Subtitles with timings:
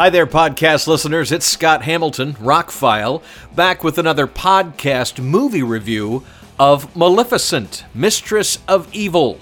[0.00, 1.30] Hi there, podcast listeners.
[1.30, 3.22] It's Scott Hamilton, Rockfile,
[3.54, 6.24] back with another podcast movie review
[6.58, 9.38] of Maleficent, Mistress of Evil.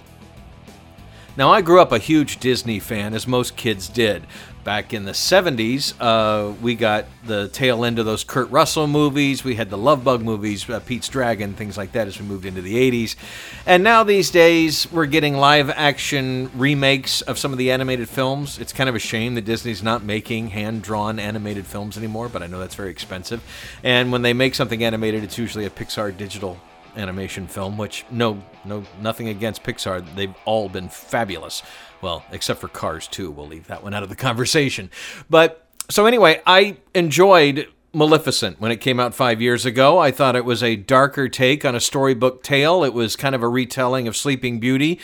[1.37, 4.25] Now, I grew up a huge Disney fan, as most kids did.
[4.69, 9.43] Back in the 70s, uh, we got the tail end of those Kurt Russell movies.
[9.43, 12.45] We had the Love Bug movies, uh, Pete's Dragon, things like that as we moved
[12.45, 13.17] into the 80s.
[13.65, 18.59] And now these days, we're getting live action remakes of some of the animated films.
[18.59, 22.43] It's kind of a shame that Disney's not making hand drawn animated films anymore, but
[22.43, 23.43] I know that's very expensive.
[23.83, 26.59] And when they make something animated, it's usually a Pixar digital
[26.99, 30.05] animation film, which no, no, nothing against Pixar.
[30.15, 31.63] They've all been fabulous.
[32.03, 33.31] Well, except for Cars 2.
[33.31, 34.91] We'll leave that one out of the conversation.
[35.31, 39.99] But so anyway, I enjoyed Maleficent when it came out five years ago.
[39.99, 42.85] I thought it was a darker take on a storybook tale.
[42.85, 45.01] It was kind of a retelling of Sleeping Beauty,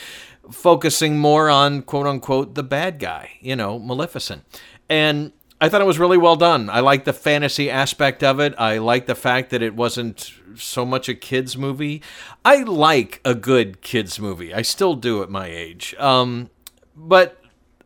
[0.51, 4.45] focusing more on quote unquote the bad guy, you know, Maleficent.
[4.91, 6.69] And I thought it was really well done.
[6.69, 8.55] I like the fantasy aspect of it.
[8.59, 12.03] I like the fact that it wasn't so much a kids movie.
[12.45, 14.53] I like a good kids movie.
[14.53, 15.95] I still do at my age.
[15.99, 16.51] Um,
[16.95, 17.41] but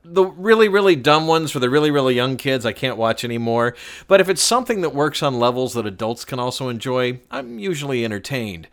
[0.04, 3.74] the really really dumb ones for the really really young kids I can't watch anymore.
[4.06, 8.04] But if it's something that works on levels that adults can also enjoy, I'm usually
[8.04, 8.68] entertained.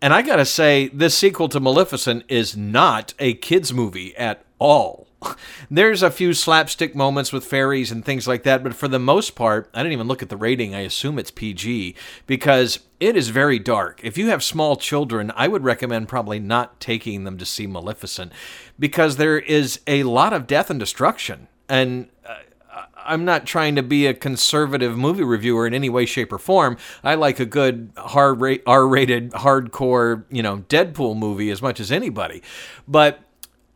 [0.00, 4.44] And I got to say this sequel to Maleficent is not a kids movie at
[4.58, 5.06] all.
[5.70, 9.34] There's a few slapstick moments with fairies and things like that, but for the most
[9.34, 10.74] part, I didn't even look at the rating.
[10.74, 11.94] I assume it's PG
[12.26, 14.00] because it is very dark.
[14.02, 18.32] If you have small children, I would recommend probably not taking them to see Maleficent
[18.78, 21.48] because there is a lot of death and destruction.
[21.68, 22.36] And uh,
[23.04, 26.76] I'm not trying to be a conservative movie reviewer in any way, shape, or form.
[27.02, 32.42] I like a good R-rated, hardcore, you know, Deadpool movie as much as anybody.
[32.86, 33.21] But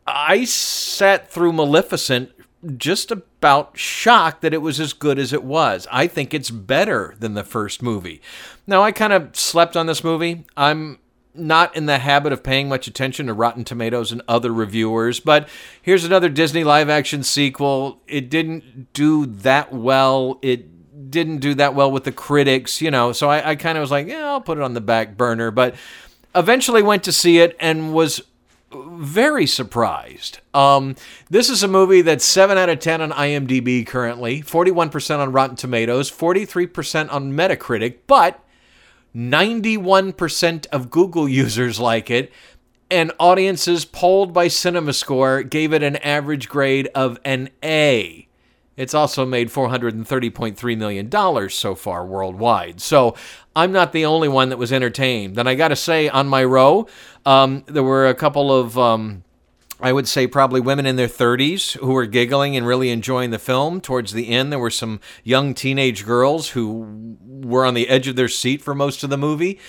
[0.07, 2.31] I sat through Maleficent
[2.77, 5.85] just about shocked that it was as good as it was.
[5.91, 8.21] I think it's better than the first movie.
[8.65, 10.45] Now, I kind of slept on this movie.
[10.55, 10.99] I'm
[11.33, 15.47] not in the habit of paying much attention to Rotten Tomatoes and other reviewers, but
[15.81, 18.01] here's another Disney live action sequel.
[18.07, 20.39] It didn't do that well.
[20.41, 23.81] It didn't do that well with the critics, you know, so I, I kind of
[23.81, 25.51] was like, yeah, I'll put it on the back burner.
[25.51, 25.75] But
[26.33, 28.21] eventually went to see it and was
[28.71, 30.39] very surprised.
[30.53, 30.95] Um,
[31.29, 35.55] this is a movie that's 7 out of 10 on IMDb currently, 41% on Rotten
[35.55, 38.43] Tomatoes, 43% on Metacritic, but
[39.15, 42.31] 91% of Google users like it,
[42.89, 48.26] and audiences polled by CinemaScore gave it an average grade of an A.
[48.77, 52.79] It's also made $430.3 million so far worldwide.
[52.79, 53.15] So
[53.55, 55.37] I'm not the only one that was entertained.
[55.37, 56.87] And I got to say, on my row,
[57.25, 58.77] um, there were a couple of.
[58.77, 59.23] Um,
[59.79, 63.37] I would say probably women in their 30s who were giggling and really enjoying the
[63.37, 63.79] film.
[63.79, 68.15] Towards the end, there were some young teenage girls who were on the edge of
[68.15, 69.59] their seat for most of the movie.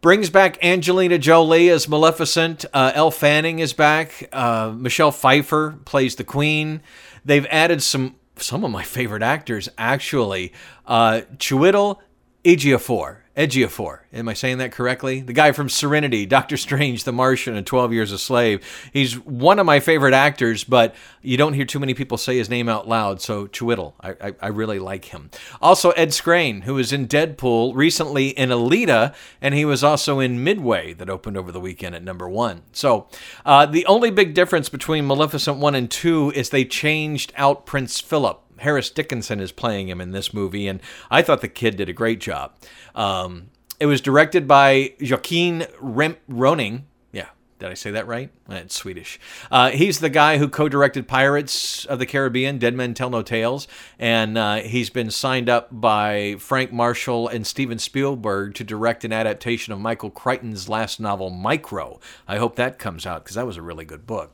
[0.00, 2.64] Brings back Angelina Jolie as Maleficent.
[2.72, 4.28] Uh, Elle Fanning is back.
[4.32, 6.82] Uh, Michelle Pfeiffer plays the Queen.
[7.24, 10.52] They've added some some of my favorite actors actually.
[10.86, 11.98] Uh, Chiwetel
[12.44, 13.22] Ejiofor.
[13.38, 14.00] Ejiofor.
[14.12, 15.20] Am I saying that correctly?
[15.20, 18.66] The guy from Serenity, Doctor Strange, The Martian, and 12 Years a Slave.
[18.92, 22.50] He's one of my favorite actors, but you don't hear too many people say his
[22.50, 23.92] name out loud, so Chiwetel.
[24.00, 25.30] I, I, I really like him.
[25.62, 30.42] Also, Ed Skrein, who was in Deadpool, recently in Alita, and he was also in
[30.42, 32.62] Midway that opened over the weekend at number one.
[32.72, 33.06] So
[33.46, 38.00] uh, the only big difference between Maleficent 1 and 2 is they changed out Prince
[38.00, 38.42] Philip.
[38.58, 40.80] Harris Dickinson is playing him in this movie, and
[41.10, 42.54] I thought the kid did a great job.
[42.94, 46.86] Um, it was directed by Joaquin Rem- Roning.
[47.12, 48.30] Yeah, did I say that right?
[48.48, 49.20] It's Swedish.
[49.50, 53.68] Uh, he's the guy who co-directed Pirates of the Caribbean, Dead Men Tell No Tales,
[53.98, 59.12] and uh, he's been signed up by Frank Marshall and Steven Spielberg to direct an
[59.12, 62.00] adaptation of Michael Crichton's last novel, Micro.
[62.26, 64.32] I hope that comes out because that was a really good book.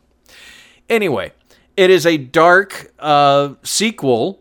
[0.89, 1.33] Anyway,
[1.77, 4.41] it is a dark uh, sequel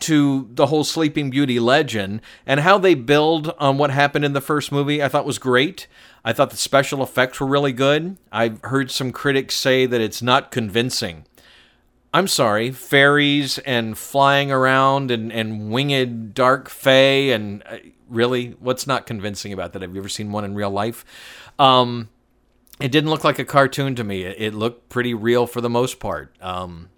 [0.00, 4.40] to the whole Sleeping Beauty legend and how they build on what happened in the
[4.40, 5.02] first movie.
[5.02, 5.86] I thought was great.
[6.24, 8.16] I thought the special effects were really good.
[8.30, 11.26] I've heard some critics say that it's not convincing.
[12.14, 18.86] I'm sorry, fairies and flying around and, and winged dark fae and uh, really, what's
[18.86, 19.82] not convincing about that?
[19.82, 21.04] Have you ever seen one in real life?
[21.58, 22.10] Um,
[22.82, 24.24] it didn't look like a cartoon to me.
[24.24, 26.36] It, looked pretty real for the most part.
[26.40, 26.88] Um,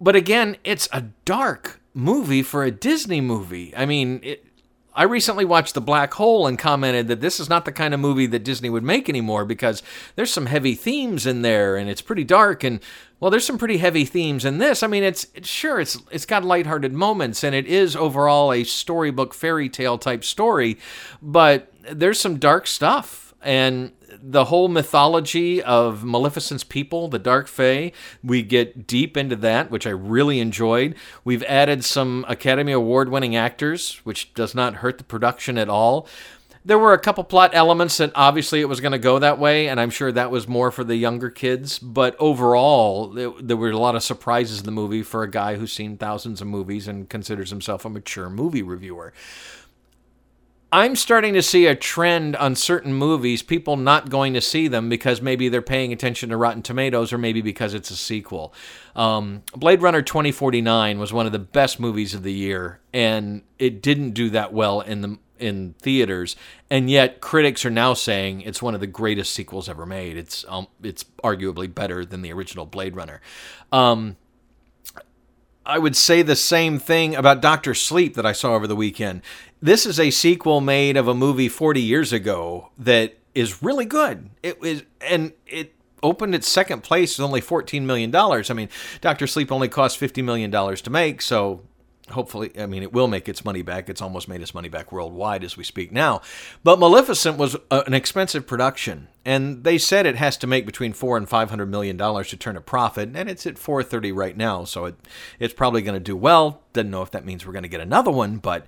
[0.00, 3.74] but again, it's a dark movie for a Disney movie.
[3.76, 4.46] I mean, it,
[4.94, 7.98] I recently watched The Black Hole and commented that this is not the kind of
[8.00, 9.82] movie that Disney would make anymore because
[10.14, 12.78] there's some heavy themes in there and it's pretty dark and
[13.18, 14.82] well there's some pretty heavy themes in this.
[14.82, 18.64] I mean it's, it's sure it's it's got lighthearted moments and it is overall a
[18.64, 20.78] storybook fairy tale type story,
[21.22, 27.92] but there's some dark stuff and the whole mythology of Maleficent's people, the Dark Fae,
[28.22, 30.94] we get deep into that, which I really enjoyed.
[31.24, 36.06] We've added some Academy Award winning actors, which does not hurt the production at all.
[36.64, 39.66] There were a couple plot elements that obviously it was going to go that way,
[39.66, 41.80] and I'm sure that was more for the younger kids.
[41.80, 45.72] But overall, there were a lot of surprises in the movie for a guy who's
[45.72, 49.12] seen thousands of movies and considers himself a mature movie reviewer.
[50.74, 54.88] I'm starting to see a trend on certain movies, people not going to see them
[54.88, 58.54] because maybe they're paying attention to Rotten Tomatoes or maybe because it's a sequel.
[58.96, 63.82] Um, Blade Runner 2049 was one of the best movies of the year, and it
[63.82, 66.36] didn't do that well in the in theaters,
[66.70, 70.16] and yet critics are now saying it's one of the greatest sequels ever made.
[70.16, 73.20] It's um, it's arguably better than the original Blade Runner.
[73.72, 74.16] Um,
[75.64, 79.22] I would say the same thing about Doctor Sleep that I saw over the weekend.
[79.60, 84.30] This is a sequel made of a movie 40 years ago that is really good.
[84.42, 88.50] It was and it opened its second place with only 14 million dollars.
[88.50, 88.68] I mean,
[89.00, 91.62] Doctor Sleep only cost 50 million dollars to make, so
[92.10, 93.88] hopefully, I mean, it will make its money back.
[93.88, 96.20] It's almost made its money back worldwide as we speak now.
[96.64, 100.92] But Maleficent was a, an expensive production, and they said it has to make between
[100.92, 104.12] four and five hundred million dollars to turn a profit, and it's at four thirty
[104.12, 104.96] right now, so it
[105.38, 106.62] it's probably going to do well.
[106.72, 108.66] Doesn't know if that means we're going to get another one, but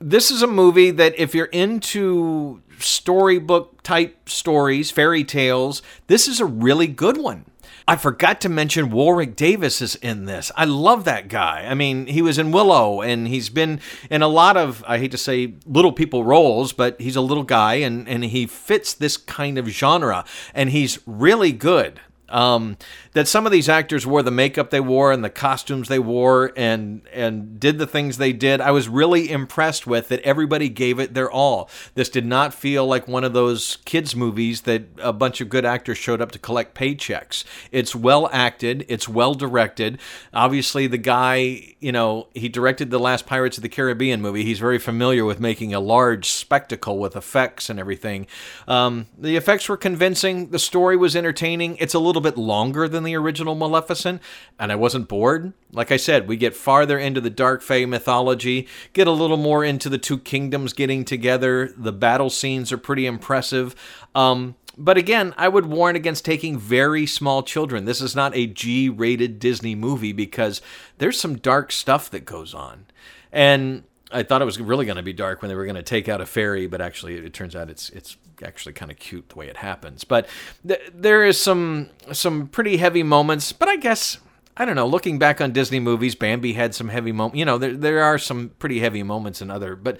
[0.00, 6.40] this is a movie that if you're into storybook type stories, fairy tales, this is
[6.40, 7.44] a really good one.
[7.90, 10.52] I forgot to mention Warwick Davis is in this.
[10.54, 11.66] I love that guy.
[11.68, 15.10] I mean, he was in Willow and he's been in a lot of, I hate
[15.10, 19.16] to say little people roles, but he's a little guy and, and he fits this
[19.16, 22.00] kind of genre and he's really good.
[22.30, 22.76] Um,
[23.12, 26.52] that some of these actors wore the makeup they wore and the costumes they wore
[26.56, 28.60] and and did the things they did.
[28.60, 31.68] I was really impressed with that everybody gave it their all.
[31.94, 35.64] This did not feel like one of those kids movies that a bunch of good
[35.64, 37.44] actors showed up to collect paychecks.
[37.72, 39.98] It's well acted, it's well directed.
[40.32, 44.44] Obviously the guy, you know, he directed the last Pirates of the Caribbean movie.
[44.44, 48.26] He's very familiar with making a large spectacle with effects and everything.
[48.68, 51.76] Um, the effects were convincing, the story was entertaining.
[51.78, 54.20] It's a little bit longer than than the original Maleficent,
[54.58, 55.54] and I wasn't bored.
[55.72, 59.64] Like I said, we get farther into the Dark Fae mythology, get a little more
[59.64, 61.72] into the two kingdoms getting together.
[61.76, 63.74] The battle scenes are pretty impressive.
[64.14, 67.86] Um, but again, I would warn against taking very small children.
[67.86, 70.60] This is not a G rated Disney movie because
[70.98, 72.84] there's some dark stuff that goes on.
[73.32, 75.82] And I thought it was really going to be dark when they were going to
[75.82, 79.28] take out a fairy, but actually, it turns out it's it's actually kind of cute
[79.28, 80.04] the way it happens.
[80.04, 80.28] But
[80.66, 83.52] th- there is some some pretty heavy moments.
[83.52, 84.18] But I guess
[84.56, 84.86] I don't know.
[84.86, 87.38] Looking back on Disney movies, Bambi had some heavy moments.
[87.38, 89.76] You know, there there are some pretty heavy moments in other.
[89.76, 89.98] But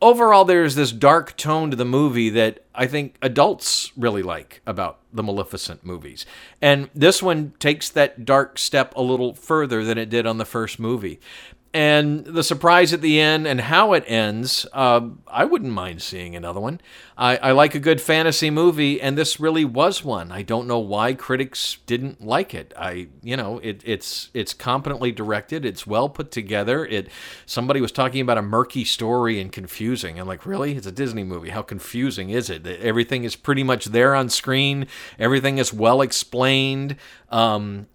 [0.00, 4.98] overall, there's this dark tone to the movie that I think adults really like about
[5.12, 6.26] the Maleficent movies.
[6.60, 10.44] And this one takes that dark step a little further than it did on the
[10.44, 11.20] first movie
[11.74, 16.36] and the surprise at the end and how it ends, uh, I wouldn't mind seeing
[16.36, 16.82] another one.
[17.16, 20.30] I, I, like a good fantasy movie, and this really was one.
[20.30, 22.74] I don't know why critics didn't like it.
[22.76, 25.64] I, you know, it, it's it's competently directed.
[25.64, 26.84] It's well put together.
[26.84, 27.08] It
[27.46, 30.18] somebody was talking about a murky story and confusing.
[30.18, 30.76] I'm like, really?
[30.76, 31.50] It's a Disney movie.
[31.50, 32.66] How confusing is it?
[32.66, 34.86] Everything is pretty much there on screen.
[35.18, 36.96] Everything is well explained.
[37.30, 37.86] Um,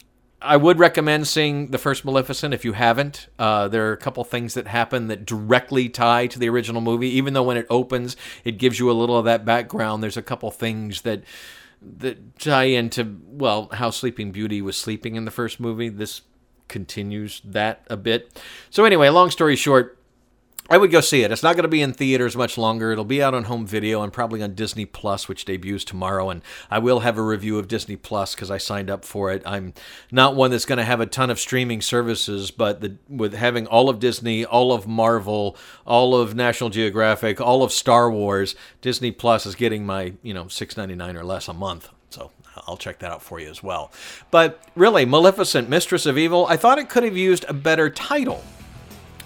[0.47, 3.27] I would recommend seeing the first Maleficent if you haven't.
[3.37, 7.09] Uh, there are a couple things that happen that directly tie to the original movie.
[7.09, 10.01] Even though when it opens, it gives you a little of that background.
[10.01, 11.23] There's a couple things that
[11.81, 15.89] that tie into well how Sleeping Beauty was sleeping in the first movie.
[15.89, 16.21] This
[16.67, 18.41] continues that a bit.
[18.69, 19.96] So anyway, long story short,
[20.69, 21.31] I would go see it.
[21.31, 22.91] It's not going to be in theaters much longer.
[22.91, 26.29] It'll be out on home video and probably on Disney Plus, which debuts tomorrow.
[26.29, 29.41] And I will have a review of Disney Plus because I signed up for it.
[29.45, 29.73] I'm
[30.11, 33.65] not one that's going to have a ton of streaming services, but the, with having
[33.67, 35.55] all of Disney, all of Marvel,
[35.85, 40.47] all of National Geographic, all of Star Wars, Disney Plus is getting my you know
[40.47, 41.89] six ninety nine or less a month.
[42.09, 42.31] So
[42.67, 43.91] I'll check that out for you as well.
[44.31, 48.43] But really, Maleficent, Mistress of Evil, I thought it could have used a better title.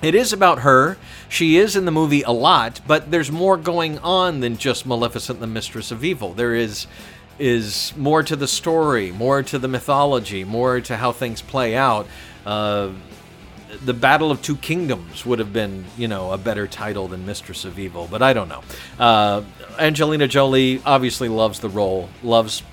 [0.02, 0.98] It is about her.
[1.30, 5.40] She is in the movie a lot, but there's more going on than just Maleficent,
[5.40, 6.34] the Mistress of Evil.
[6.34, 6.88] There is
[7.40, 12.08] is more to the story, more to the mythology, more to how things play out.
[12.46, 12.90] Uh,
[13.84, 17.66] the Battle of Two Kingdoms would have been, you know, a better title than Mistress
[17.66, 18.64] of Evil, but I don't know.
[19.00, 19.44] Uh,
[19.80, 22.64] Angelina Jolie obviously loves the role, loves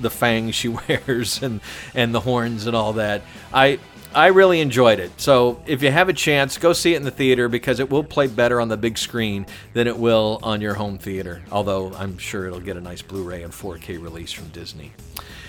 [0.00, 1.60] the fangs she wears and
[1.94, 3.22] and the horns and all that.
[3.52, 3.78] I
[4.14, 5.20] I really enjoyed it.
[5.20, 8.02] So if you have a chance, go see it in the theater because it will
[8.02, 11.42] play better on the big screen than it will on your home theater.
[11.52, 14.92] Although I'm sure it'll get a nice Blu-ray and 4K release from Disney.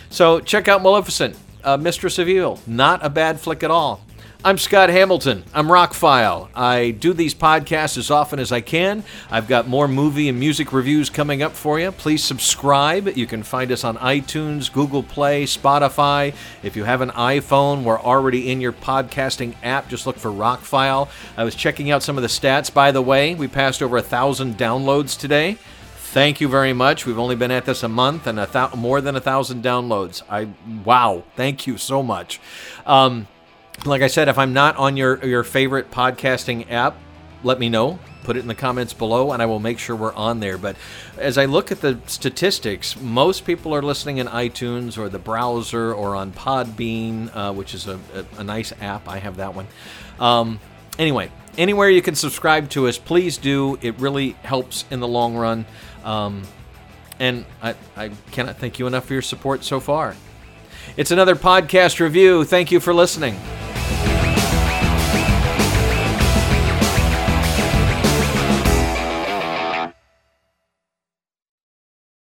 [0.10, 2.60] So check out Maleficent, uh, Mistress of Evil.
[2.68, 4.02] Not a bad flick at all.
[4.42, 5.44] I'm Scott Hamilton.
[5.54, 6.48] I'm Rockfile.
[6.56, 9.04] I do these podcasts as often as I can.
[9.30, 11.92] I've got more movie and music reviews coming up for you.
[11.92, 13.18] Please subscribe.
[13.18, 16.34] You can find us on iTunes, Google Play, Spotify.
[16.64, 19.90] If you have an iPhone, we're already in your podcasting app.
[19.90, 21.10] Just look for Rockfile.
[21.36, 23.36] I was checking out some of the stats, by the way.
[23.36, 25.58] We passed over a thousand downloads today.
[25.98, 27.06] Thank you very much.
[27.06, 30.24] We've only been at this a month and a th- more than a thousand downloads.
[30.30, 30.48] I
[30.86, 32.40] wow, thank you so much.
[32.86, 33.28] Um,
[33.86, 36.98] like I said, if I'm not on your your favorite podcasting app,
[37.44, 38.00] let me know.
[38.24, 40.58] Put it in the comments below, and I will make sure we're on there.
[40.58, 40.76] But
[41.18, 45.94] as I look at the statistics, most people are listening in iTunes or the browser
[45.94, 49.08] or on Podbean, uh, which is a, a, a, nice app.
[49.08, 49.68] I have that one.
[50.20, 50.60] Um,
[51.00, 53.80] anyway, anywhere you can subscribe to us, please do.
[53.82, 55.66] It really helps in the long run.
[56.04, 56.44] Um,
[57.20, 60.16] and I, I cannot thank you enough for your support so far.
[60.98, 62.44] It's another podcast review.
[62.44, 63.40] Thank you for listening.